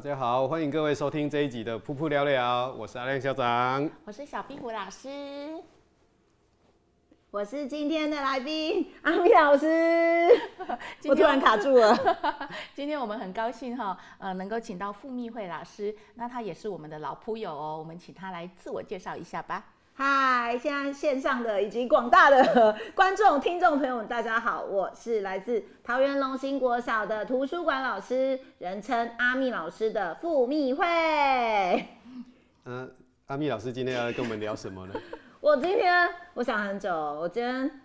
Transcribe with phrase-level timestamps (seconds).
[0.00, 5.08] 家好，欢迎各位收听这一集的《噗噗聊聊》，我是阿亮校长，我是小壁虎老师。
[7.32, 10.28] 我是今天的来宾阿米老师，
[11.08, 11.96] 我突然卡住了。
[12.72, 19.64] 今天我们很高兴哈，呃，能够请到傅密慧老师，那他也是我们的老噗友哦，我们请他来自我介绍一下吧。
[19.94, 30.86] 嗨，现在线上的以及广大的 观众、听众朋友们，大家好，我是来自桃园龙兴国小的图书馆老师，人称阿密老师的傅密慧。
[32.64, 32.88] 嗯、呃，
[33.26, 34.94] 阿密老师今天要来跟我们聊什么呢？
[35.40, 37.82] 我今天我想很久，我今天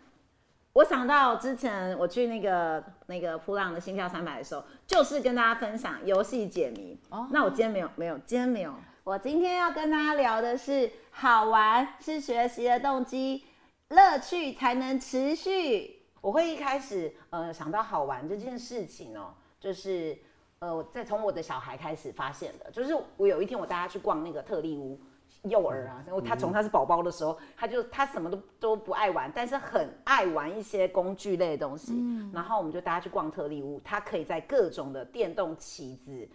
[0.74, 6.98] 我想到之前我去那个那个普朗的心跳三百的时候，就是跟大家分享游戏解谜。
[7.10, 8.74] 哦，那我今天没有没有，今天没有。
[9.06, 13.44] 我今天要跟大家聊的是好玩是学习的动机，
[13.90, 16.02] 乐趣才能持续。
[16.22, 20.18] 我会一开始呃想到好玩这件事情哦，就是
[20.58, 25.00] 呃在从我的小孩开始发现的，就是我有一天我带他去逛那个特例屋。
[25.44, 31.94] 幼儿啊，然后他从他是宝宝的时候，他就他什么都都不爱玩，但是很爱玩一些工具类的东西。
[31.96, 36.28] 嗯，然后我们就带他去逛特力屋，他可以在各种的电动棋子、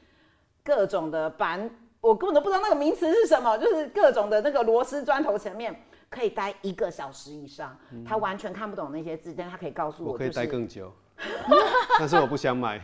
[0.63, 1.69] 各种的板，
[2.01, 7.77] 我根本都不知道那个名词是什么，就是各种的那个螺丝砖头前面可以待一个小时以上。
[7.93, 10.93] 嗯，他完全看不懂那些字，但他可以告诉我，就是，我可以待更久，
[11.99, 12.81] 但是我不想买。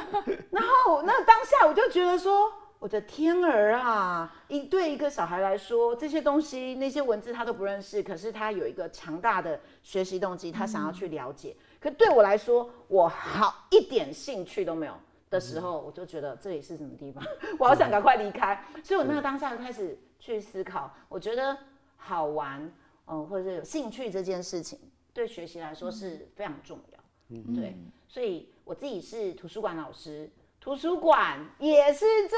[0.50, 2.52] 然后那当下我就觉得说。
[2.80, 4.34] 我的天儿啊！
[4.48, 11.54] 一对一个小孩来说，这些东西、那些文字他都不认识，可是他有一个强大的学习动机，他想要去了解。
[11.58, 14.94] 嗯、可对我来说，我好一点兴趣都没有
[15.30, 17.24] 的时候，我就觉得这里是什么地方？
[17.58, 18.62] 我好想赶快离开。
[18.82, 21.56] 所以我那个当下就开始去思考，我觉得
[21.96, 22.60] 好玩，
[23.06, 24.78] 嗯、呃，或者是有兴趣这件事情，
[25.14, 26.98] 对学习来说是非常重要。
[27.28, 27.76] 嗯，对。
[28.08, 30.28] 所以我自己是图书馆老师。
[30.60, 32.36] 图书馆也是这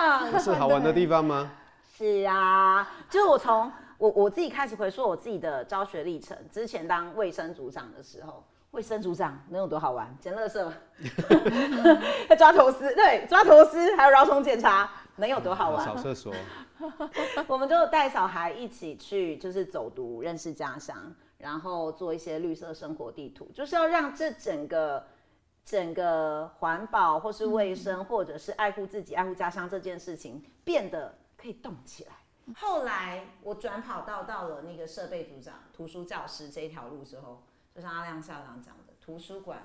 [0.00, 1.52] 样， 是好玩的地方吗？
[1.94, 6.36] 是啊，就我从我我自己开始回溯我自己的教学历程。
[6.50, 10.14] 之前当卫生组长的时候，卫生组长能有多好玩？
[10.20, 10.72] 捡垃圾，
[12.36, 15.84] 抓头丝，对，抓头丝，还有绕虫检查，能有多好玩？
[15.84, 16.34] 扫厕所。
[17.46, 25.06] 我们就带小孩一起去，就是走读，认识家乡，然后做一些绿色生活地图，就是要让这整个。
[25.64, 32.12] 整个环保或是卫生，嗯、或者是爱护自己、爱护家乡这件事情变得可以动起来。
[32.56, 37.40] 后来我转跑道到了那个设备组长、图书教师这一条路之后，
[37.74, 39.58] 就像阿亮校长讲的，图书馆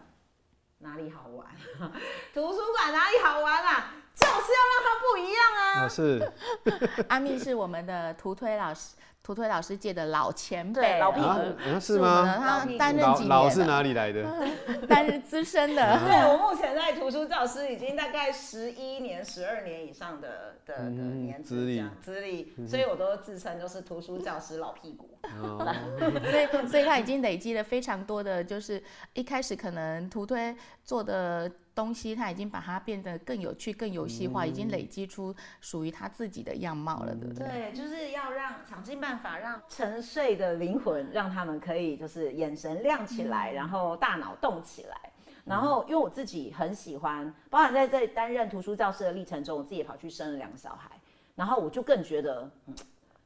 [0.80, 1.48] 哪里好玩？
[2.34, 3.94] 图书馆哪里好玩啊？
[4.16, 5.86] 就是要让它不一样啊！
[5.86, 6.32] 哦、是，
[7.10, 8.96] 阿密是我们的图推老师。
[9.28, 12.38] 图推老师界的老前辈，老屁股、啊，是吗？
[12.40, 13.44] 他担任几年老？
[13.44, 14.26] 老是哪里来的？
[14.88, 16.00] 担任资深的。
[16.08, 25.10] 对，我目前在图书教师已经大概十一年、十二年以上的的的年资历，资历，所以我都自称就是图书教师老屁股。
[25.24, 25.76] 哦、
[26.24, 30.56] 所以，所以他已经累积了非常多的，就是一开始可能图推
[30.86, 31.52] 做的。
[31.78, 37.48] 东西他已经把它变得更有趣、更游戏化，嗯、已经累积出属于他自己的样貌了，对不对？
[37.48, 44.98] 对，就是要让想尽办法让沉睡的灵魂，让他们可以就是眼神亮起来，嗯、然后大脑动起来。
[45.46, 50.92] 然后，因为我自己很喜欢，包含在这担任图书教师的历程中，我自己也跑去生了两个小孩，
[51.36, 52.76] 然后我就更觉得，嗯、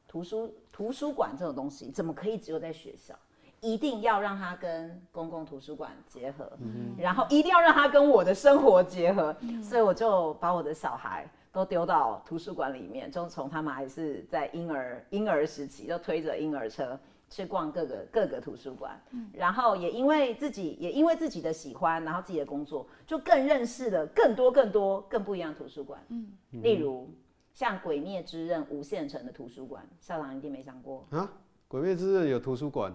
[0.06, 3.18] 图书图书馆这种东西怎么可以只有在学校？
[3.62, 16.98] 一定要让它跟公共图书馆结合，嗯、然后一定要让它跟我的生活结合，嗯、所以我就把我的小孩都丢到图书馆里面，就从他们还是在婴儿婴儿时期，就推着婴儿车，
[17.30, 26.04] 去逛各个各个图书馆，嗯、然后也因为自己也因为自己的喜欢，然后自己的工作，就更认识了更多更多更不一样的图书馆。
[26.08, 27.08] 嗯，例如
[27.54, 31.06] 像《鬼灭之刃》无限城的图书馆，校长一定没想过。
[31.10, 31.20] 啊，
[31.68, 32.90] 《鬼灭之刃》有图书馆，《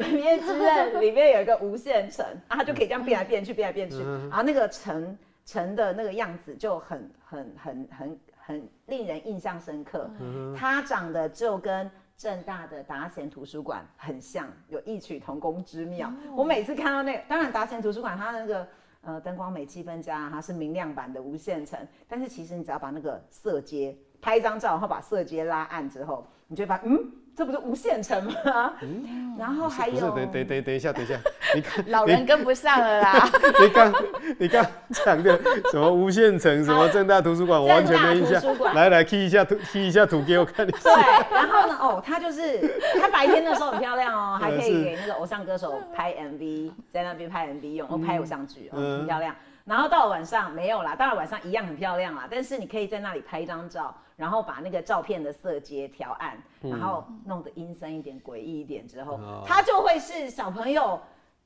[0.00, 10.10] 鬼灭之刃》里面有一个无限城，啊，它就可以这样变来变去，变来变去，嗯、然后那个城城的那个样子就很很很很很令人印象深刻。
[10.18, 11.90] 嗯、它长得就跟。
[12.20, 16.12] 正大的达贤图书馆很像，有异曲同工之妙。
[16.28, 16.40] Oh.
[16.40, 18.68] 我每次看到那个，当然达贤图书馆它的那个
[19.00, 21.80] 呃灯光美、气氛佳，它是明亮版的无限城。
[22.06, 27.10] 但是其实你只要把那个色阶拍一张照，然后把色阶拉暗之后，你就会发现，嗯。
[27.36, 28.72] 这不是无限城吗？
[28.82, 31.18] 嗯，然后还有，等等等等一下，等一下，
[31.54, 33.30] 你看老人跟不上了啦。
[33.60, 33.94] 你刚
[34.38, 35.38] 你刚讲的
[35.70, 38.42] 什么无限城，什么正大图书馆，我完全没印象。
[38.74, 40.78] 来来，key 一下图，key 一下图给我看一下。
[40.82, 41.76] 对，然后呢？
[41.80, 42.58] 哦，他就是
[43.00, 49.34] 他白天的时候很漂亮哦， 还可以给那个偶像歌手拍 MV，在那边拍 MV 用，哦，拍偶像剧哦，很漂亮。
[49.70, 60.82] 然后到了晚上没有啦，当然晚上一样很漂亮啦，但是你可以在那里拍一张照，然后把那个照片的色阶调暗，嗯、然后弄得阴森一点、诡异一点之后，哦、它就会是小朋友《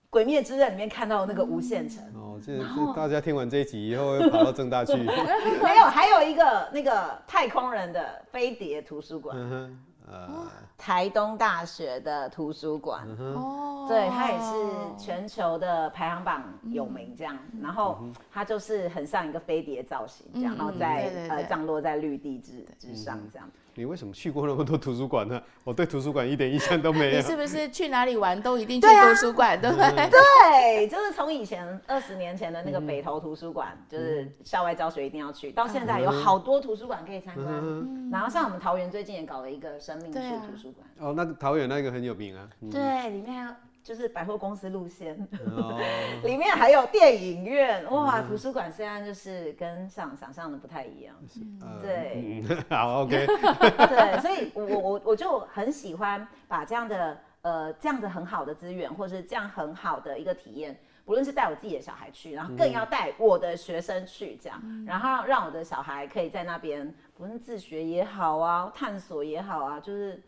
[0.09, 2.03] 鬼灭之刃》里面看到的那个无限城。
[2.15, 4.95] 哦，这这大家听完这一集以后会跑到正大去。
[4.97, 9.37] 没有，还有一个那个太空人的飞碟图书馆。
[9.39, 10.29] 嗯呃，
[10.77, 14.53] 台东大学的图书馆，哦，对，它也是
[14.99, 17.99] 全球的排行榜有名这样，然后
[18.31, 23.49] 它就是很像一个飞碟造型这样，然后在呃降落在绿地之之上这样。
[23.77, 25.41] 你为什么去过那么多图书馆呢？
[25.65, 27.17] 我对图书馆一点印象都没有。
[27.17, 30.11] 你是不是去哪里玩都一定去图书馆，对不 对？
[30.11, 38.11] 对，就是从以前二十年前的那个北投图书馆，就是校外教学一定要去，到现在有好多图书馆可以参观。
[38.11, 40.87] 然后像我们桃园最近也搞了一个生命树图书馆。
[40.99, 42.49] 哦，那个桃园那个很有名啊。
[42.71, 43.55] 对，里面。
[43.85, 45.15] 就是百货公司路线，
[45.47, 45.79] 哦、
[46.25, 48.19] 里面还有电影院，哇！
[48.19, 70.19] 嗯、图书馆虽然就是跟想想象的不太一样，嗯、对，嗯、好，OK， 对，所以我我我就很喜欢把这样的呃这样的很好的资源，或是这样很好的一个体验，不论是带我自己的小孩去，然后更要带我的学生去，这样，嗯、然后让我的小孩可以在那边，不论自学也好啊，探索也好啊，就是。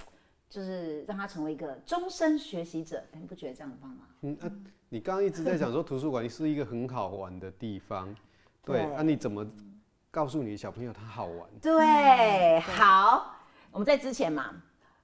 [0.48, 4.06] 就是让他成为一个终身学习者，你不觉得这样很棒吗？
[4.22, 4.50] 嗯啊，
[4.88, 8.14] 你刚刚一直在讲说图书馆是一个很好玩的地方，
[8.64, 9.46] 对，那、啊、你怎么
[10.10, 11.48] 告诉你的小朋友他好玩？
[11.60, 13.34] 对，好，
[13.72, 14.54] 我们在之前嘛，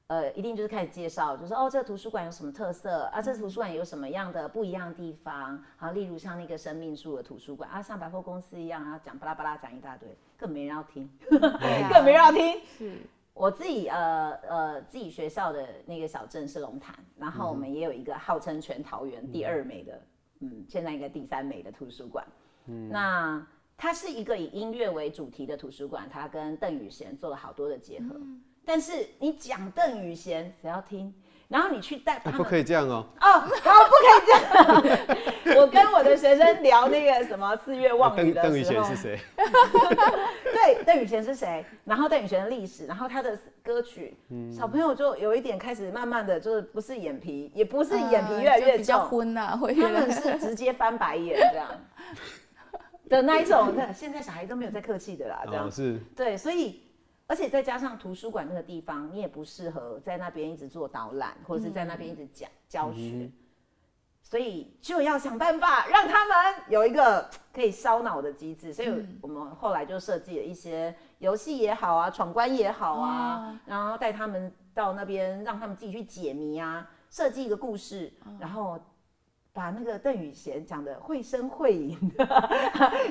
[0.07, 3.21] 呃，一定就是开始介绍，就是哦，这个图书馆有什么特色啊？
[3.21, 5.63] 这个、图书馆有什么样的不一样的地方？
[5.77, 11.41] 好，例如像那个生命树的图书馆啊，像百货公司一样啊，讲巴拉巴拉讲一大堆，更没人要听，更
[12.05, 12.97] 没人要听，是。
[13.43, 20.01] 我自己呃呃自己学校的那个小镇是龙潭，然后我们也有一个号称全桃园第二美的，
[20.39, 22.25] 嗯，嗯，现在应该第三美的图书馆。
[22.67, 23.45] 嗯，那
[23.77, 28.15] 它是一个以音乐为主题的图书馆，它跟邓宇贤做了好多的结合。
[28.15, 31.13] 嗯，但是你讲邓宇贤，谁要听？
[31.53, 33.05] 然后你去带他们，不可以这样哦。
[33.21, 35.61] 哦，好，不可以这样。
[35.61, 39.21] 我跟我的学生聊那个什么四月望雨的时候，邓邓雨贤是谁？
[40.51, 41.63] 对，邓雨贤是谁？
[41.85, 51.69] 然后邓雨贤的历史，然后他的歌曲，嗯、小朋友就有一点开始慢慢的就是不是眼皮，也不是眼皮越来越重，呃、比较昏啊，会他们是直接翻白眼这样
[53.11, 53.75] 的那一种。
[53.77, 56.01] 对，现在小孩都没有再客气的啦，这样、哦、是。
[56.17, 56.81] 对，所以。
[57.33, 63.33] 而且再加上图书馆那个地方，你也不适合在那边一直做导览，或者是在那边一直讲教学，嗯、
[64.23, 66.37] 所以就要想办法让他们
[66.69, 68.71] 有一个可以烧脑的机制。
[68.71, 78.79] 所以我们后来就设计了一些游戏也好啊，闯关也好啊，嗯、然后带他们到那边，让他们自己去解谜啊，设计一个故事，然后。
[79.55, 82.25] 把那个邓宇贤讲的绘声绘影的，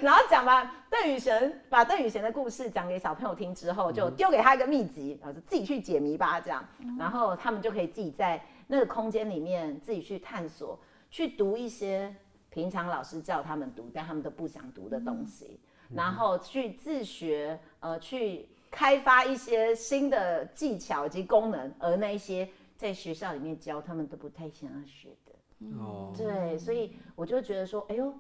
[0.02, 6.68] 然后讲完邓宇贤把邓宇贤的故事讲给小朋友听之后，就丢给他一个秘籍，然后就自己去解谜吧，这样，
[6.98, 10.80] 然后他们就可以自己在那个空间里面自己去探索，
[11.12, 12.14] 去读一些
[12.50, 15.60] 平常老师叫他们读但他们都不想读的东西，
[15.94, 25.31] 然后去自学，呃，去开发一些新的技巧以及功能，而那一些在学校里面教他们都不太想要学的。
[25.77, 28.13] 哦，对，所以我就觉得说，哎呦，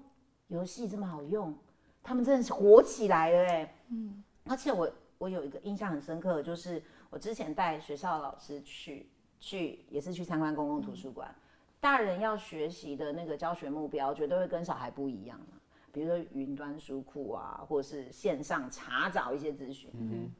[0.47, 1.55] 游戏这么好用，
[2.03, 3.75] 他们真的是火起来了哎。
[3.89, 11.41] 嗯，而且我我有一个印象很深刻的，就是我之前带学校的老师去去也是去参观公共图书馆，嗯、
[11.79, 15.59] 大人要学习的那个教学目标绝对会跟小孩不一样嘛，
[15.91, 20.31] 比如说云端书库啊，或者是线上查找一些资讯，嗯哼，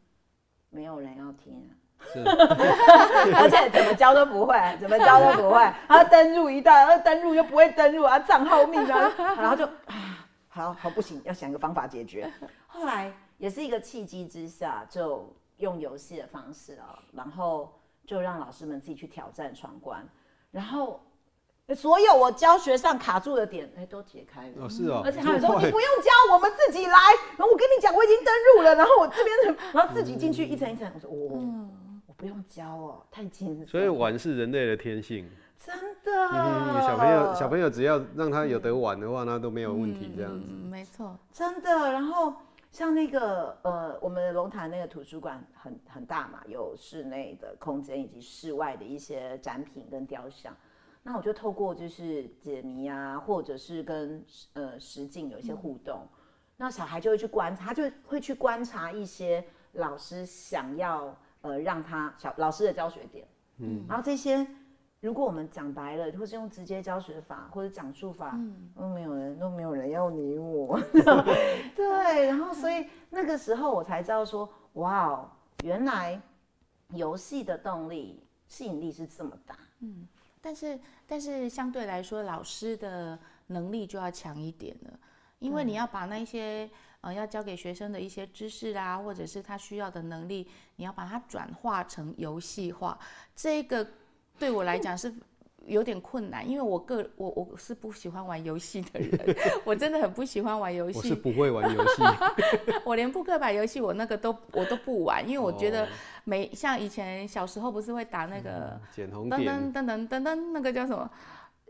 [0.69, 1.73] 没有人要听啊。
[3.35, 5.73] 而且怎么教都不会，怎么教都不会。
[5.87, 12.31] 他登入一段，登入又不会登入啊，账号密码，然后就啊，好好不行，要想一个方法解决。
[12.67, 17.71] 后来也是一个契机之下，就用游戏的方式啊，然后
[18.05, 20.07] 就让老师们自己去挑战闯关，
[20.51, 21.01] 然后。
[21.73, 24.65] 所有我教学上卡住的点，哎，都解开了。
[24.65, 25.01] 哦，是哦。
[25.05, 26.97] 而且他们说你不用教，我们自己来。
[27.37, 28.75] 然后我跟你讲，我已经登入了。
[28.75, 30.91] 然后我这边，然后自己进去一层一层。
[30.93, 31.37] 我说，哦，我
[32.21, 33.65] 不用教哦，太轻松。
[33.65, 35.27] 所以玩是人类的天性。
[35.57, 36.11] 真的。
[36.31, 40.13] 嗯，小朋友，小朋友只要让他有得玩的话，那都没有问题。
[40.15, 40.45] 这样子。
[40.47, 41.17] 嗯，没错。
[41.33, 41.91] 真的。
[41.91, 42.35] 然后
[42.71, 50.55] 像那个呃，我们龙潭那个图书馆很很大嘛，有室内的空间以及室外的一些展品跟雕像。
[51.01, 54.23] 那我就透过就是解谜啊，或者是跟
[54.53, 56.17] 呃实境有一些互动，嗯、
[56.57, 64.45] 那小孩就会去观察，他就会去观察一些老师想要呃让他小老师的教学点，嗯，然后这些
[64.99, 70.79] 如果我们讲白了，或是用直接教学法或者讲述法，嗯，都没有人都没有人要理我，
[71.75, 75.29] 对，然后所以那个时候我才知道说，哇哦，
[75.63, 76.21] 原来
[76.89, 80.07] 游戏的动力吸引力是这么大，嗯。
[80.43, 84.99] 但是，但是相对来说，老师的能力就要强一点了，
[85.37, 86.67] 因为你要把那些
[87.01, 92.97] 呃要教给学生的一些知识啊，或者是他需要的能力，你要把它转化成游戏化，
[93.35, 93.85] 这个
[94.39, 95.13] 对我来讲是。
[95.67, 100.97] 有点困难，因为我个我我是不喜欢玩游戏的人，我真的很不喜欢玩游戏。
[100.97, 102.01] 我是不会玩游戏，
[102.83, 105.87] 我连扑克牌游戏我那个都我都不玩，因为我觉得
[106.23, 111.07] 没像以前小时候不是会打那个捡红点，噔噔噔噔噔，那个叫什么？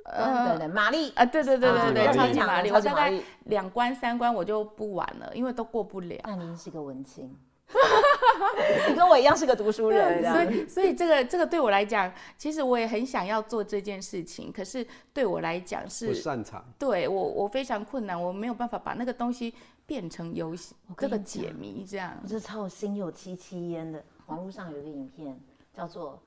[0.05, 6.19] 呃，玛丽啊，对对对对对，超级玛丽，我大概丽两关三关我就不玩了，因为都过不了。
[6.25, 7.35] 那您是个文青。
[8.89, 19.53] 你跟我一样是个读书人，所以所以这个这个对我来讲，其实我也很想要做这件事情，可是对我来讲是不擅长，对我我非常困难，我没有办法把那个东西
[19.85, 22.17] 变成游戏，这个解谜这样。
[22.21, 24.03] 我是超心有戚戚焉的。
[24.25, 25.39] 网络上有一个影片
[25.73, 26.13] 叫做《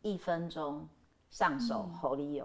[0.00, 0.88] 一分钟
[1.28, 2.44] 上手猴利友》，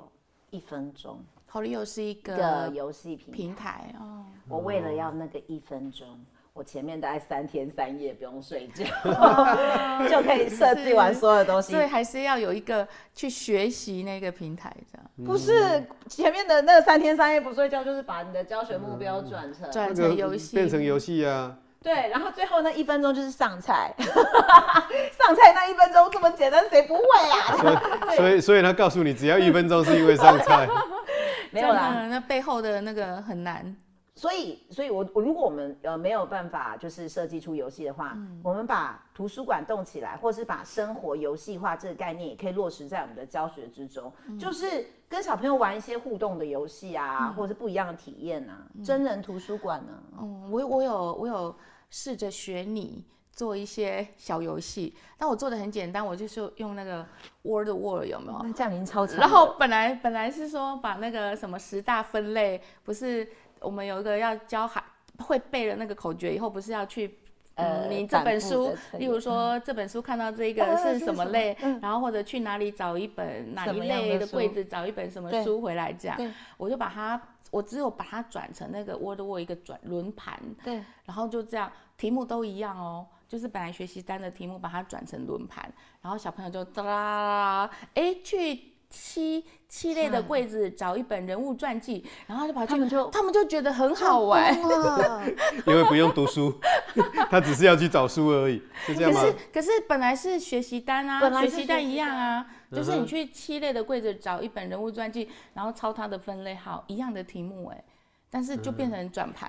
[0.52, 4.26] 一分钟好利友是一个游戏平台哦。
[4.48, 6.08] 我为了要那个一分钟。
[6.52, 8.84] 我前面大概三天三夜不用睡觉，
[10.10, 11.72] 就可以设计完所有的东西。
[11.72, 15.10] 所以还是要有一个去学习那个平台，这样。
[15.26, 21.58] 不是前面的那三天三夜不睡觉，就是把你的教学目标转成转成游戏，变成游戏啊。
[21.82, 28.16] 对，然后最后那一分钟就是上菜， 上菜那一分钟这么简单，谁不会啊？
[28.18, 30.68] 所以所以他告诉你，只要一分钟是因为上菜，
[31.52, 33.76] 没有啦，那背后的那个很难。
[34.20, 50.20] 所以，所以我我如果我们呃没有办法就是设计出游戏的话，嗯、我们把图书馆动起来，或是把生活游戏化这个概念也可以落实在我们的教学之中，嗯、就是跟小朋友玩一些互动的游戏啊，嗯、或者是不一样的体验啊，嗯、真人图书馆呢、啊？
[50.20, 51.56] 嗯，我我有我有
[51.90, 57.06] 试着学你做一些小游戏，但我做的很简单，我就是用那个
[57.44, 58.40] Word Word 有没有？
[58.44, 59.18] 那这样已经超强。
[59.18, 63.26] 然后本来本来是说把那个什么十大分类不是。
[63.62, 64.84] 我们有一个要教孩
[65.20, 67.20] 会背了那个口诀以后，不是要去，
[67.56, 76.18] 呃，你这本书，例如说这本书看到这个是什么类，然后或者去哪里找一本哪一类的柜子找一本什么书回来这样，
[76.58, 80.76] 我就把它，我只有把它转成那个 Word Word 一个转轮盘，对，
[81.06, 85.70] 然后就这样，题目都一样哦，就是本来学习单的题目把它转成轮盘，
[86.02, 88.74] 然后小朋友就哒啦啦，哎去。
[88.90, 94.52] 七七类的柜子找一本人物传记，然后就跑去，他们就他们就觉得很好玩，
[95.68, 96.52] 因为不用读书，
[97.30, 99.22] 他只是要去找书而已，是这样吗？
[99.22, 107.84] 可是可是本来是学习单啊，学习单一样啊，就是你去七类的柜子找一本人物传记，然后抄他的分类号，一样的题目哎，
[108.32, 109.48] 但是就变成转盘，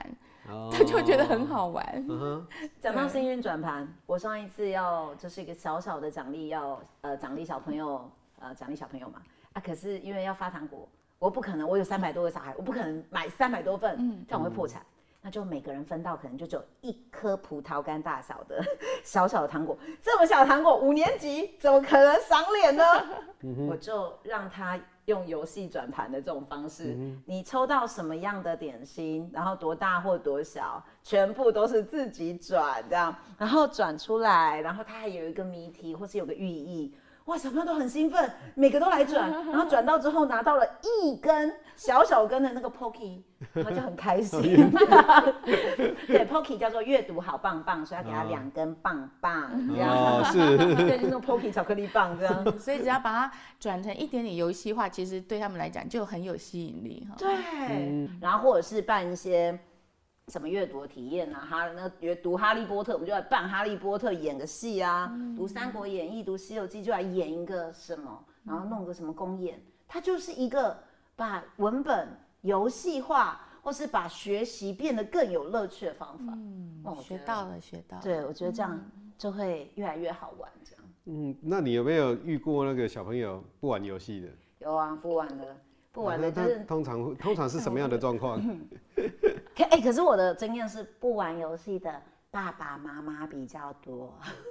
[0.71, 2.07] 他就觉得很好玩。
[2.79, 8.11] 讲到幸运转盘，我上一次要就是一个小小的奖励，要呃奖励小朋友。
[8.41, 14.81] 呃，奖励小朋友嘛，啊，可是因为要发糖果，我不可能，我有三百多个小孩，我不可能买三百多份，嗯，这样我会破产。
[14.81, 14.87] 嗯、
[15.23, 18.65] 那就每个人分到可能就只有一颗葡萄干大小的
[19.05, 22.85] 小小的糖果，这么小的糖果，五年级怎么可能赏脸呢？
[23.69, 36.95] 我就让他用游戏转盘的这种方式，你抽到什么样的点心，然后多大或多小，全部都是自己转这样，然后转出来，然后它还有一个谜题或是有个寓意。
[37.31, 43.23] 哇，小朋友都很兴奋，每个都来转， 然后转到之后拿到了一根小小根的那个 Pocky，
[43.55, 44.41] 然后就很开心。
[46.09, 49.91] 对，Pocky 叫做阅读好棒棒，所以要给他两根棒棒，这样。
[49.91, 50.59] 哦，是。
[50.75, 52.59] 对，就是那种 Pocky 巧克力棒这样。
[52.59, 57.15] 所以只要把它转成一点点游戏化，其实对他们来讲就很有吸引力哈。
[57.17, 57.33] 对，
[57.71, 59.57] 嗯、然后或者是办一些。
[60.31, 61.41] 什么阅读的体验啊？
[61.41, 69.61] 哈，那阅读《哈利波特》，我们就来扮《哈利波特》演个戏啊；嗯、读《三国演义》、读《西游记》，就来演一个什么，然后弄个什么公演。
[69.89, 70.79] 它就是一个
[71.17, 72.09] 把文本
[72.43, 76.33] 游戏化，或是把学习变得更有乐趣的方法。
[76.37, 78.03] 嗯，哦、学到了，学到了。
[78.03, 78.81] 对，我觉得这样
[79.19, 80.49] 就会越来越好玩。
[80.65, 80.85] 这样。
[81.07, 84.29] 嗯，那你有没有遇过那个小朋友不玩游戏的？
[84.61, 85.57] 有啊，不玩的，
[85.91, 86.31] 不玩的。
[86.31, 88.41] 就是、通常通常是什么样的状况？
[89.61, 92.01] 可哎，可是我的经验是不玩游戏的
[92.31, 94.15] 爸爸妈妈比较多，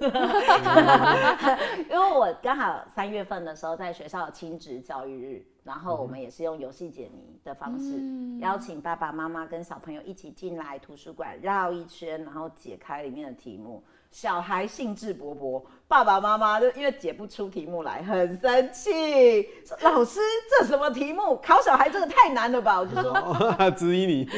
[1.90, 8.00] 因为我刚好三月份的时候在学校有亲职教育日，然后我们也是用游戏解谜的方式，
[8.38, 13.82] 邀请爸爸妈妈跟小朋友一起进来图书馆绕一圈，然后解开里面的题目。
[14.10, 20.18] 小孩兴致勃勃，爸爸妈妈就因为解不出题目来，很生气，说：“老师，
[20.50, 21.36] 这什么题目？
[21.36, 23.14] 考小孩这个太难了吧？”我就说：
[23.78, 24.28] “质疑你，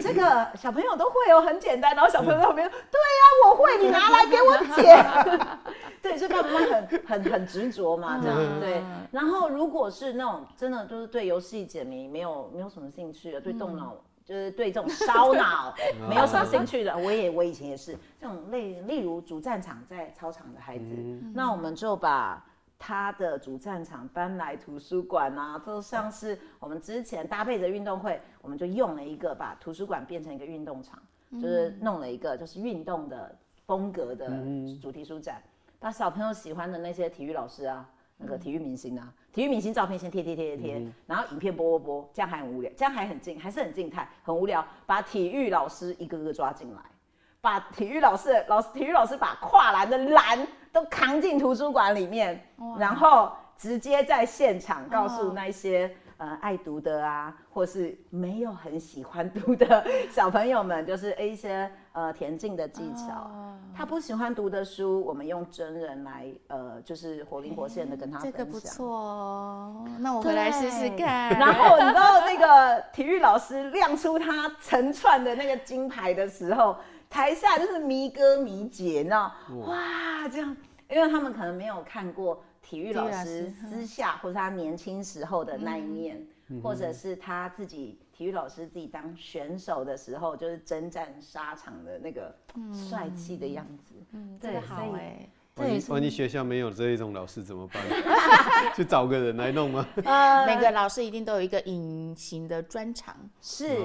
[0.00, 5.00] 这个小朋友都会哦，很简单。”然后小朋友在旁边：“对呀、啊，我会，你拿来给我解。
[6.02, 8.82] ”对，所以爸爸妈妈很很很执着嘛，这样对。
[9.12, 13.94] 然后如果是那种真的就是对游戏解谜没有没有什么兴趣的，对动脑。
[14.30, 15.74] 就是对这种烧脑
[16.08, 17.98] 没有什么兴趣的，我也我以前也是。
[18.20, 22.40] 这种类，例如主战场在操场的孩子，嗯、那我们就把
[22.78, 34.28] 他的主战场搬来图书馆啊，就像是我们之前搭配着运动会，我们就用了一个把图书馆变成一个运动场，就是弄了一个就是运动的风格的
[34.80, 35.42] 主题书展，
[35.80, 37.90] 把小朋友喜欢的那些体育老师啊。
[38.20, 44.64] 那个体育明星啊，体育明星照片先贴贴贴贴贴，嗯、然后影片播播播，这样还很无聊，这样还很静，还是很静态，很无聊。
[44.86, 46.80] 把体育老师一个个抓进来，
[47.40, 52.44] 把体育老师老师体育老师把跨栏的栏都扛进图书馆里面，
[52.78, 55.90] 然后直接在现场告诉那些。
[56.20, 63.12] 呃，爱读的啊，或是没有很喜欢读的小朋友们，就是一些呃田径的技巧。
[63.12, 68.38] 哦、他不喜欢读的书，我们用真人来，呃，就是活灵活现的跟他分享。
[68.38, 71.38] 这个不错哦，那我回来试试看。
[71.38, 76.76] 然后你知道那个体育老师亮出他成串的那个金牌的时候，
[77.08, 79.32] 台下就是迷哥迷姐，你知道？
[79.66, 80.56] 哇，这样，
[80.88, 82.42] 因为他们可能没有看过。
[82.62, 92.36] 体育老师私下，或者他年轻时候的那一面，嗯、或者是他自己体育老师自己当选手的时候，就是征战沙场的那个
[92.70, 93.94] 帅气的样子。
[94.12, 95.26] 嗯，对，这个好哎。
[95.54, 97.82] 万一万一学校没有这一种老师怎么办？
[98.76, 99.86] 去找个人来弄吗？
[100.04, 103.16] 呃，每个老师一定都有一个隐形的专长。
[103.40, 103.78] 是，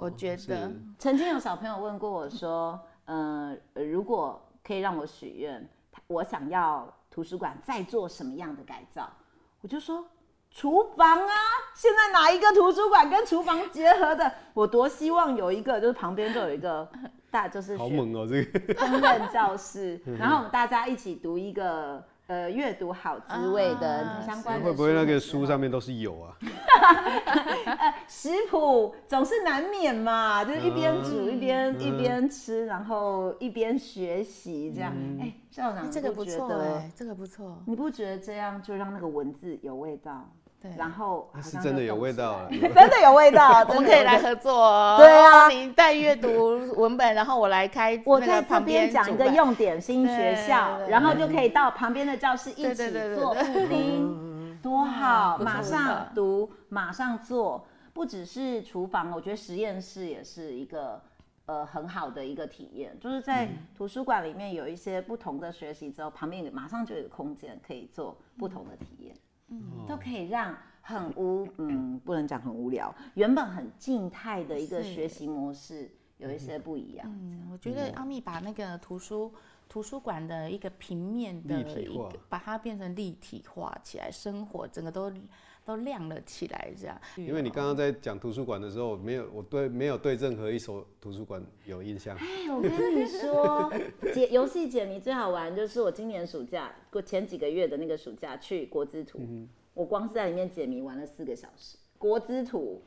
[0.00, 5.68] 我觉得曾经有小朋友问过我说，呃，如果可以让我许愿，
[6.06, 6.90] 我想要。
[7.10, 9.06] 图书馆再做什么样的改造？
[9.60, 10.02] 我就说
[10.54, 11.34] 厨房啊，
[11.74, 14.30] 现在哪一个图书馆跟厨房结合的？
[14.54, 16.88] 我多希望有一个，就是旁边就有一个
[17.30, 22.02] 大，就是好猛哦，这个烹饪教室， 然后我们大家一起读一个。
[22.28, 26.32] 呃，阅读好滋味的相关的会不会那个书上面都是有啊？
[27.66, 34.94] 呃，食谱总是难免嘛，就是一边煮一边一边吃，然后一边学习这样。
[35.20, 37.60] 哎，校长，这个不错哎，这个不错。
[37.66, 40.26] 你不觉得这样就让那个文字有味道？
[40.62, 44.96] 对，然后是 真的有味道， 真的有味道，我们可以来合作哦。
[45.02, 48.00] 对啊，你带阅读文本，然后我来开。
[48.06, 55.36] 我在旁边讲一个用点新学校，然后就可以到旁边的教室一起做布丁，多好！
[55.38, 57.66] 马上读，马上做。
[57.94, 60.98] 不只是厨房，我觉得实验室也是一个
[61.44, 62.98] 呃很好的一个体验。
[62.98, 63.46] 就是在
[63.76, 69.14] 图书馆里面有一些不同的学习之后，旁边马上就有空间可以做不同的体验。
[69.52, 77.06] 嗯，都可以让很无 嗯，不能讲很无聊，原本很静态的一个学习模式有一些不一样。
[77.08, 79.32] 嗯，我觉得阿密把那个图书
[79.68, 85.10] 图书馆的一个平面的一个，把它变成立体化起来，生活整个都
[85.64, 87.00] 都亮了起来，这样。
[87.16, 92.16] 因为你刚刚在讲图书馆的时候，没有我对没有对任何一所图书馆有印象。
[92.16, 93.72] 哎，我跟你说，
[94.12, 101.78] 解游戏解谜最好玩，就是我今年暑假过前几个月的那个暑假去国之图，嗯、我光是在里面解谜玩了四个小时。
[101.96, 102.82] 国之图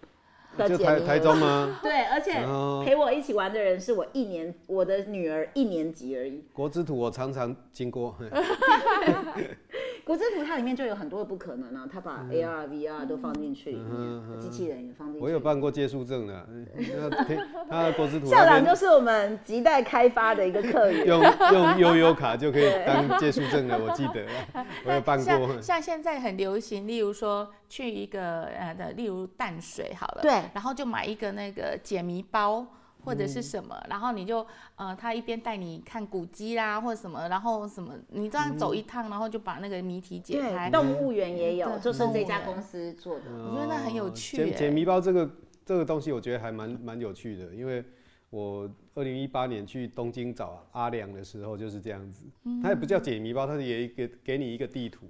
[0.58, 1.80] 的解谜，台中吗？
[1.84, 2.34] 对，而且
[2.86, 6.44] 陪我一起玩的人是我一年我的女儿一年级而已。
[6.52, 8.14] 国之图我常常经过。
[10.06, 15.24] 国之图它里面就有很多的不可能啊，它把 AR、VR 都放进去里面，机器人也放进去。
[15.26, 16.48] 我有办过借书证的，
[17.68, 18.28] 他的国之图。
[18.28, 24.28] 校长就是我们亟待开发的一个客源，用用悠游卡就可以当借书证的，我记得，
[24.86, 25.26] 我有办过。
[25.26, 32.64] 像像现在很流行，例如说去一个呃的，例如淡水好了，对，然后就买一个那个解谜包。
[33.06, 40.70] 或者是什么，然后你就呃，他一边带你看古迹啦，或者什么，然后什么，你这样走一趟，然后就把那个谜题解开。
[40.70, 44.38] 动物园也有，就是这家公司做的，我觉得那很有趣。
[44.38, 45.30] 解解谜包这个
[45.64, 47.86] 这个东西，我觉得还蛮蛮有趣的，因为
[48.32, 52.26] 我二零一八年去东京找阿良的时候就是这样子，
[52.62, 55.06] 他也不叫解谜包，他是也给给你一个地图。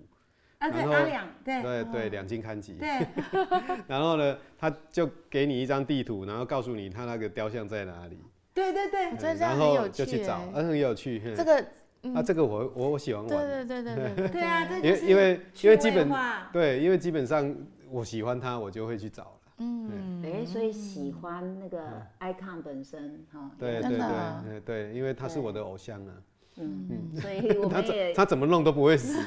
[0.65, 3.07] 啊，对，阿两，对，对对，两津勘吉，对，
[3.87, 8.19] 然后呢，他就给你一张地图，然后告诉你他那个雕像在哪里。
[8.53, 11.21] 对对对，然后就去找，很有趣。
[11.35, 11.57] 这个，
[12.15, 13.29] 啊，这个我我我喜欢玩。
[13.29, 14.27] 对对对对对。
[14.29, 16.09] 对 啊，因为因为因为基本
[16.53, 17.53] 对，因为基本上
[17.89, 19.31] 我喜欢他，我就会去找了。
[19.57, 21.79] 嗯，哎，所以喜欢那个
[22.21, 23.51] icon 本身哈。
[23.59, 26.13] 对对对对，因为他是我的偶像啊。
[26.57, 29.19] 嗯嗯，所以我们也他怎么弄都不会死。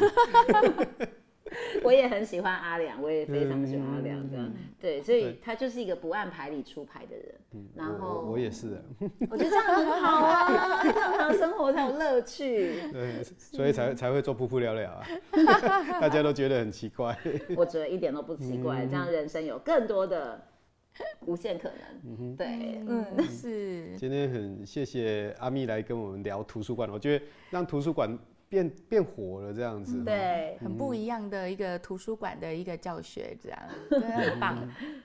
[1.88, 7.34] 我也很喜欢阿良，我也非常喜欢阿良，这样对，所以他就是一个不按牌理出牌的人。
[7.54, 8.78] 嗯然后我也是，
[9.30, 12.92] 我觉得这样很好啊，这样生活才有乐趣。
[12.92, 15.06] 对，所以才才会做噗噗聊聊啊，
[15.98, 17.16] 大家都觉得很奇怪。
[17.56, 20.46] 我觉得一点都不奇怪，这样人生有更多的
[21.24, 22.36] 无限可能。
[22.36, 23.96] 对，嗯，是。
[23.96, 28.18] 今天很谢谢阿咪来跟我们聊图书馆，我觉得让图书馆。
[28.48, 33.58] 变变火了，这样子，对，很不一样的一个图书馆的一个教学，这样，
[33.90, 34.56] 真的 很棒。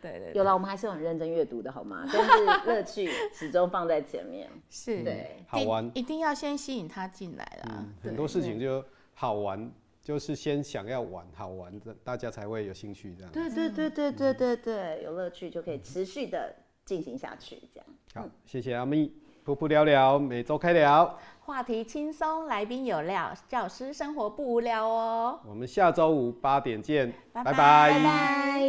[0.01, 2.06] 对对，有了，我们还是很认真阅读的，好吗？
[2.12, 7.86] 但是乐趣始终放在前面， 是，对，好玩，一定要先吸引他进来啦。
[8.01, 9.69] 很多事情就好玩，
[10.01, 13.32] 就是先想要玩，好玩的，大家才会有兴趣，这样。
[13.34, 17.88] 对对对对对对对，有乐趣就可以持续的进行下去，这样。
[18.13, 19.12] 好，谢谢阿蜜，
[19.45, 21.17] 噗噗聊聊，每周开聊。
[21.41, 25.38] 话题轻松，来宾有料，教师生活不无聊哦。
[25.45, 27.53] 我们下周五八点见，拜拜。
[27.53, 28.63] 拜拜。